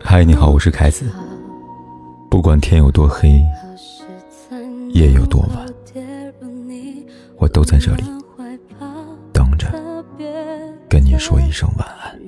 [0.00, 1.10] 嗨，你好，我是凯子。
[2.30, 3.42] 不管天有多黑，
[4.90, 5.66] 夜有多晚，
[7.36, 8.04] 我都在这里
[9.32, 9.68] 等着
[10.88, 12.18] 跟你说一声晚安。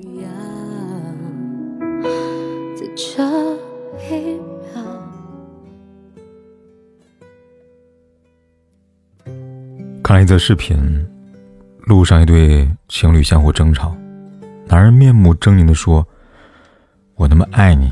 [10.03, 10.77] 看一则视频，
[11.85, 13.95] 路上一对情侣相互争吵，
[14.67, 16.05] 男人面目狰狞地说
[17.15, 17.91] ：“我那么爱你，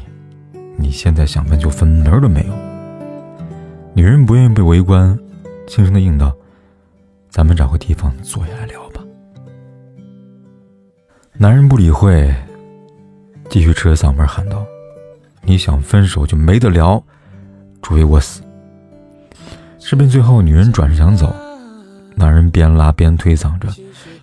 [0.75, 2.53] 你现在想分就分，门儿都没有。”
[3.93, 5.17] 女人不愿意被围观，
[5.67, 6.35] 轻声的应道
[7.29, 9.01] ：“咱们找个地方坐下来聊吧。”
[11.37, 12.33] 男人不理会，
[13.49, 14.65] 继续扯着嗓门喊道
[15.43, 17.01] ：“你想分手就没得聊，
[17.83, 18.41] 除非我死。”
[19.79, 21.33] 视频最后，女人转身想走。
[22.15, 23.67] 男人边拉边推搡着，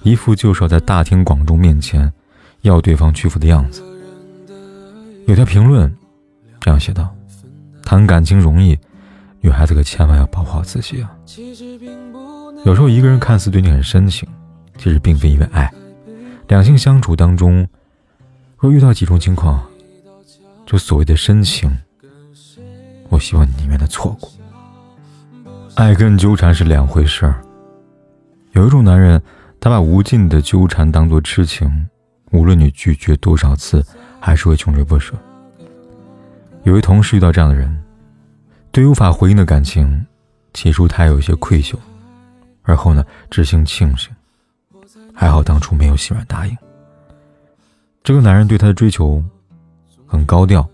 [0.02, 2.12] 一副就是要在大庭广众面前
[2.62, 3.82] 要对方屈服的样子。
[5.26, 5.94] 有条评论
[6.60, 7.14] 这样写道
[7.84, 8.78] ：“谈感情容易，
[9.40, 11.10] 女孩子可千万要保护好自己啊！
[12.64, 14.28] 有时候一个人看似对你很深情，
[14.76, 15.72] 其实并非因为爱。
[16.48, 17.66] 两性相处当中，
[18.58, 19.64] 若遇到几种情况，
[20.66, 21.70] 就所谓的深情，
[23.08, 24.30] 我希望你宁愿的错过。
[25.76, 27.42] 爱跟纠缠是两回事儿。”
[28.52, 29.22] 有一种男人，
[29.60, 31.88] 他把无尽的纠缠当作痴情，
[32.30, 33.84] 无论你拒绝多少次，
[34.20, 35.14] 还是会穷追不舍。
[36.64, 37.82] 有位同事遇到这样的人，
[38.70, 40.06] 对无法回应的感情，
[40.52, 41.74] 起初他有些愧疚，
[42.62, 44.10] 而后呢，知心庆幸，
[45.14, 46.56] 还好当初没有心软答应。
[48.02, 49.22] 这个男人对他的追求
[50.06, 50.68] 很高调，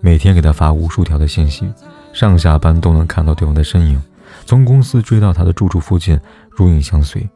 [0.00, 1.70] 每天给他发无数条的信息，
[2.12, 4.00] 上下班都能看到对方的身影。
[4.46, 6.18] 从公司追到他的住处附近，
[6.50, 7.28] 如影相随。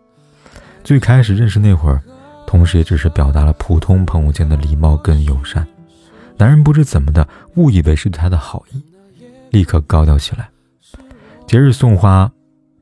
[0.85, 2.03] 最开始认识那会儿，
[2.53, 5.67] 同时也只是表达了普通朋友间的礼貌跟友善。
[6.37, 8.85] 男人不知怎么的，误以为是他的好意，
[9.49, 10.51] 立刻高调起来。
[11.47, 12.31] 节日送花，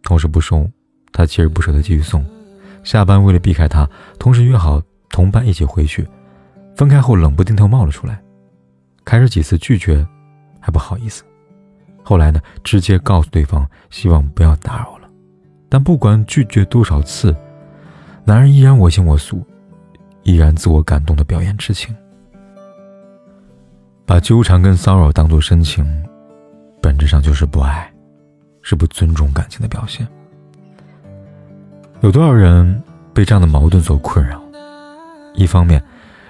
[0.02, 0.68] 同事不收，
[1.12, 2.26] 他其实不舍得继续送。
[2.82, 3.88] 下班为了避开他，
[4.18, 6.04] 同事约好同伴一起回去。
[6.74, 8.20] 分开后，冷不丁头冒了出来。
[9.04, 10.04] 开始几次拒绝，
[10.58, 11.22] 还不好意思。
[12.02, 15.08] 后来呢，直接告诉对方希望不要打扰了。
[15.68, 17.32] 但不管拒绝多少次，
[18.24, 19.46] 男人依然我行我素，
[20.30, 21.92] 依然自我感动的表演痴情。
[24.06, 25.84] 把纠缠跟骚扰当作深情，
[26.80, 27.90] 本质上就是不爱，
[28.62, 30.06] 是不尊重感情的表现。
[32.00, 32.80] 有多少人
[33.12, 34.40] 被这样的矛盾所困扰？
[35.34, 35.82] 一方面，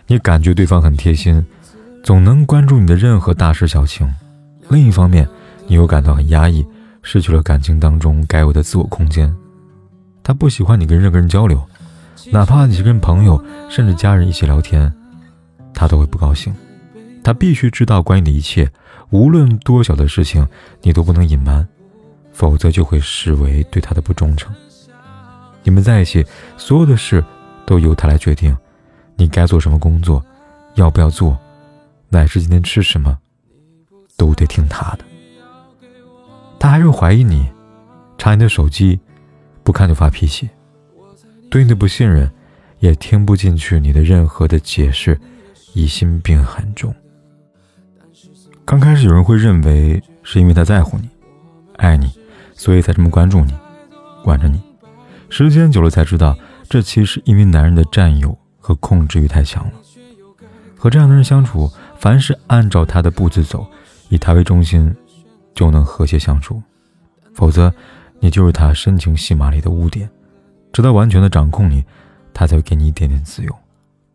[0.07, 1.45] 你感觉对方很贴心，
[2.03, 4.09] 总能关注你的任何大事小情；
[4.69, 5.29] 另一方面，
[5.67, 6.67] 你又感到很压抑，
[7.03, 9.35] 失去了感情当中该有的自我空间。
[10.23, 11.63] 他不喜欢你跟任何人交流，
[12.33, 14.93] 哪怕你是跟朋友甚至家人一起聊天，
[15.73, 16.55] 他都会不高兴。
[17.23, 18.71] 他必须知道关于你的一切，
[19.11, 20.47] 无论多小的事情，
[20.83, 21.67] 你都不能隐瞒，
[22.33, 24.55] 否则就会视为对他的不忠诚。
[25.63, 26.25] 你们在一起，
[26.57, 27.23] 所有的事
[27.67, 28.57] 都由他来决定，
[29.17, 30.25] 你该做什么工作，
[30.75, 31.39] 要不要做，
[32.09, 33.19] 乃至今天吃什么，
[34.17, 35.05] 都得听他的。
[36.59, 37.47] 他还是怀疑你，
[38.17, 38.99] 查你的手机，
[39.63, 40.49] 不看就发脾气，
[41.51, 42.31] 对你的不信任，
[42.79, 45.21] 也听不进去你的任何的解释，
[45.75, 46.95] 疑心病很重。
[48.65, 51.09] 刚开始有人会认为是因为他在乎你，
[51.77, 52.09] 爱你，
[52.55, 53.53] 所以才这么关注你，
[54.23, 54.63] 管着你。
[55.29, 59.73] 时间久了才知道，这其实因为男人的占有和控制欲太强了。
[60.77, 63.67] 和这样的人相处，凡是按照他的步子走，
[64.09, 64.95] 以他为中心。
[65.53, 66.63] 就能和谐相处，
[67.35, 67.71] 否则，
[68.21, 70.09] 你就是他深情戏码里的污点。
[70.73, 71.85] 直到完全的掌控你，
[72.33, 73.55] 他才会给你一点点自由，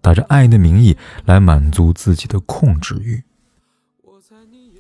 [0.02, 3.24] 打着爱的名义来满足自己的控制欲。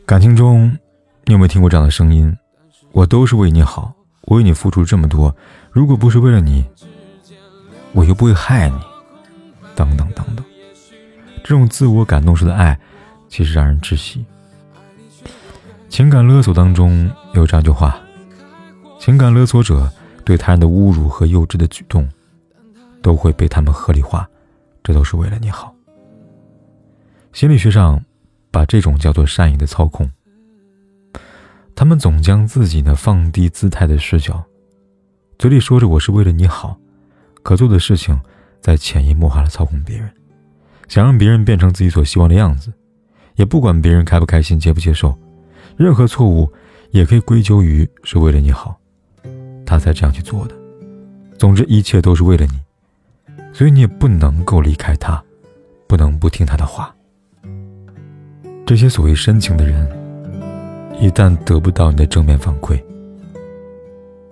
[0.06, 0.78] 感情中，
[1.25, 2.36] 你有没有听过这样的声音？
[2.91, 3.94] 我都是为你好，
[4.24, 5.36] 我为你付出这么多，
[5.72, 6.63] 如果不是为了你，
[7.92, 8.78] 我又不会害你。
[9.75, 10.46] 等等等等，
[11.44, 12.80] 这种自我感动式的爱，
[13.28, 14.24] 其实让人窒息。
[15.89, 18.00] 情感勒索当中有这样一句话：
[18.98, 19.92] 情感勒索者
[20.25, 22.10] 对他人的侮辱和幼稚的举动，
[23.01, 24.27] 都会被他们合理化，
[24.83, 25.74] 这都是为了你好。
[27.31, 28.04] 心理学上
[28.50, 30.10] 把这种叫做善意的操控。
[31.75, 34.44] 他们总将自己呢放低姿态的视角，
[35.38, 36.78] 嘴里说着我是为了你好，
[37.44, 38.19] 可做的事情
[38.62, 40.10] 在潜移默化的操控别人，
[40.88, 42.71] 想让别人变成自己所希望的样子，
[43.36, 45.13] 也不管别人开不开心、接不接受。
[45.75, 46.50] 任何错误
[46.92, 48.80] 也可以归咎于是为了你好，
[49.65, 50.56] 他才这样去做的。
[51.38, 52.53] 总之，一切都是为了你，
[53.53, 55.21] 所以你也不能够离开他，
[55.88, 56.95] 不能不听他的话。
[58.65, 59.85] 这些所谓深情的人，
[61.00, 62.81] 一旦得不到你的正面反馈，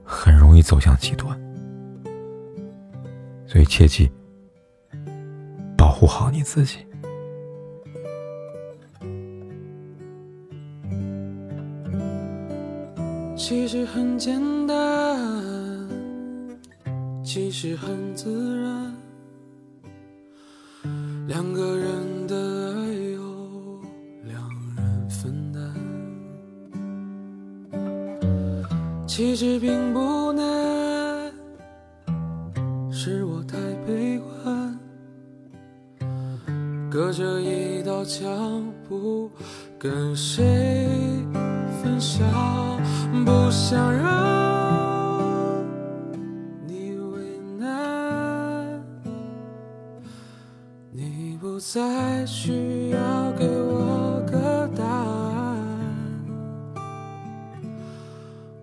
[0.03, 1.37] 很容易走向极端。
[3.45, 4.09] 所以切记，
[5.77, 6.77] 保护好你自己。
[13.45, 15.19] 其实很简单，
[17.21, 18.95] 其实很自然，
[21.27, 22.37] 两个人的
[22.73, 23.81] 爱由
[24.23, 24.41] 两
[24.77, 25.61] 人分担。
[29.05, 31.29] 其实并不难，
[32.89, 34.79] 是我太悲观，
[36.89, 39.29] 隔着一道墙，不
[39.77, 40.87] 跟谁
[41.83, 42.25] 分享。
[43.25, 45.63] 不想让
[46.65, 48.81] 你为难，
[50.91, 55.57] 你不再需要给我个答案。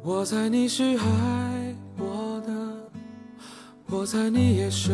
[0.02, 2.52] 我猜你是爱我的，
[3.86, 4.92] 我猜你也舍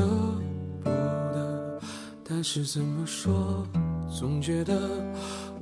[0.82, 1.80] 不得，
[2.28, 3.66] 但是怎么说，
[4.10, 4.76] 总觉得。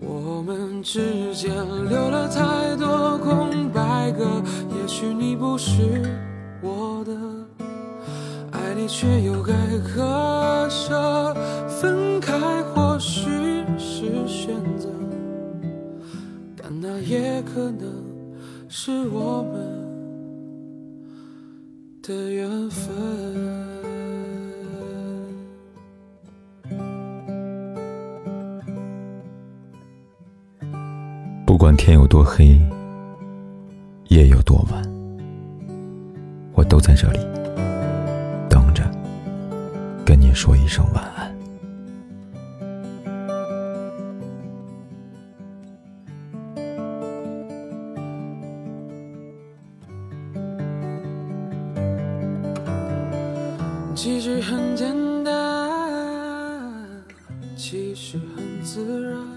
[0.06, 1.50] 我们之间
[1.88, 4.24] 留了太多空白格，
[4.70, 6.02] 也许你不是
[6.60, 7.12] 我的，
[8.52, 9.52] 爱你却又该
[9.94, 11.34] 割舍，
[11.68, 13.30] 分开或许
[13.78, 14.88] 是选择，
[16.56, 17.88] 但那也可能
[18.68, 19.54] 是我们
[22.02, 23.13] 的缘分。
[31.54, 32.60] 不管天有多黑，
[34.08, 34.82] 夜有多晚，
[36.52, 37.20] 我都在这里
[38.50, 38.82] 等着，
[40.04, 41.32] 跟你说一声晚安。
[53.94, 54.92] 其实很简
[55.22, 55.32] 单，
[57.56, 59.33] 其实很自然。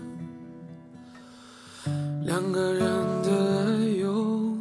[2.39, 2.83] 两个人
[3.23, 3.65] 的爱
[3.99, 4.55] 由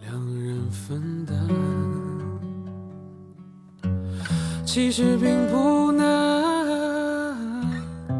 [0.00, 1.38] 两人分担，
[4.64, 6.04] 其实并不难，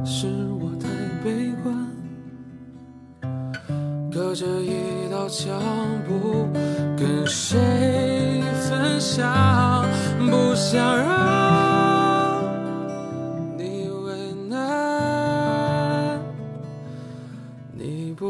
[0.07, 0.29] 是
[0.61, 0.87] 我太
[1.25, 1.75] 悲观，
[4.09, 5.61] 隔着一道墙，
[6.07, 6.47] 不
[6.97, 8.41] 跟谁
[8.71, 9.85] 分享，
[10.31, 11.22] 不想让。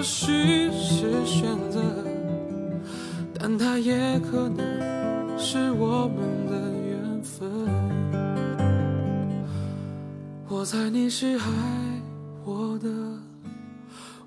[0.00, 1.78] 或许是选择，
[3.38, 6.56] 但它也可能是我们的
[6.88, 7.50] 缘分。
[10.48, 11.42] 我猜你是爱
[12.46, 12.88] 我的，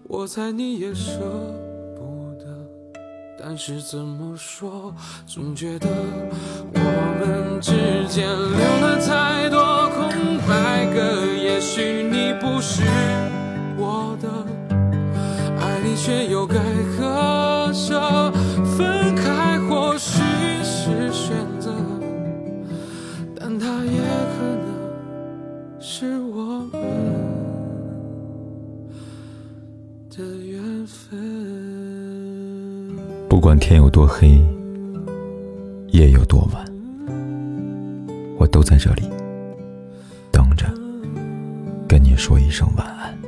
[0.04, 1.18] 我猜你也舍
[1.98, 2.46] 不得，
[3.40, 4.94] 但是怎么说，
[5.26, 5.88] 总觉得
[6.72, 6.80] 我
[7.20, 7.72] 们之
[8.08, 11.26] 间留了太多空白格。
[11.36, 12.84] 也许你不是
[13.76, 14.23] 我的，
[16.06, 16.56] 却又该
[16.98, 18.30] 割舍，
[18.76, 20.22] 分开或许
[20.62, 21.74] 是选择，
[23.34, 24.02] 但它也
[24.36, 24.68] 可能
[25.80, 26.82] 是我们
[30.10, 31.18] 的缘分。
[33.30, 34.44] 不管天有多黑，
[35.92, 36.66] 夜有多晚，
[38.38, 39.04] 我都在这里。
[41.88, 43.23] 跟你说一声晚安。